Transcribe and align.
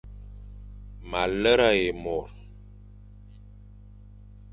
Ma 1.09 1.21
lera 1.41 1.69
ye 1.81 1.89
mor. 2.03 2.27